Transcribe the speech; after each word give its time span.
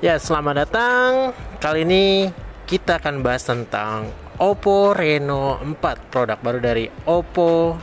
Ya, 0.00 0.16
selamat 0.16 0.64
datang. 0.64 1.36
Kali 1.60 1.84
ini 1.84 2.32
kita 2.64 2.96
akan 2.96 3.20
bahas 3.20 3.44
tentang 3.44 4.08
Oppo 4.40 4.96
Reno 4.96 5.60
4, 5.60 5.76
produk 6.08 6.40
baru 6.40 6.56
dari 6.56 6.88
Oppo 7.04 7.76